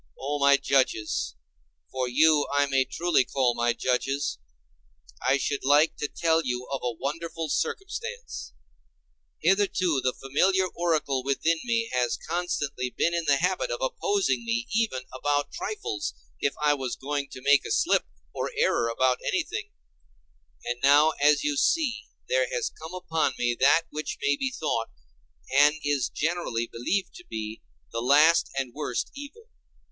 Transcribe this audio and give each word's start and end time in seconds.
O 0.19 0.39
my 0.39 0.57
judges—for 0.57 2.09
you 2.09 2.47
I 2.51 2.65
may 2.65 2.85
truly 2.85 3.23
call 3.23 3.53
judges—I 3.77 5.37
should 5.37 5.63
like 5.63 5.95
to 5.97 6.07
tell 6.07 6.41
you 6.43 6.67
of 6.71 6.81
a 6.81 6.91
wonderful 6.99 7.49
circumstance. 7.49 8.51
Hitherto 9.43 10.01
the 10.01 10.15
familiar 10.19 10.65
oracle 10.69 11.23
within 11.23 11.59
me 11.65 11.91
has 11.93 12.17
constantly 12.27 12.89
been 12.89 13.13
in 13.13 13.25
the 13.27 13.35
habit 13.37 13.69
of 13.69 13.79
opposing 13.79 14.43
me 14.43 14.65
even 14.73 15.01
about 15.13 15.51
trifles, 15.51 16.15
if 16.39 16.55
I 16.59 16.73
was 16.73 16.95
going 16.95 17.29
to 17.33 17.41
make 17.43 17.63
a 17.63 17.69
slip 17.69 18.07
or 18.33 18.49
error 18.57 18.87
about 18.89 19.19
anything; 19.23 19.69
and 20.65 20.79
now 20.81 21.11
as 21.21 21.43
you 21.43 21.55
see 21.55 22.07
there 22.27 22.49
has 22.51 22.71
come 22.71 22.95
upon 22.95 23.33
me 23.37 23.53
that 23.59 23.83
which 23.91 24.17
may 24.19 24.35
be 24.35 24.49
thought, 24.51 24.89
and 25.55 25.75
is 25.85 26.09
generally 26.09 26.65
believed 26.65 27.13
to 27.17 27.23
be, 27.29 27.61
the 27.91 28.01
last 28.01 28.49
and 28.57 28.73
worst 28.73 29.11
evil. 29.15 29.47